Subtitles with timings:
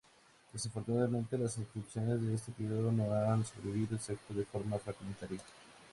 [0.51, 5.41] Desafortunadamente, las inscripciones de este período no han sobrevivido, excepto de forma fragmentaria.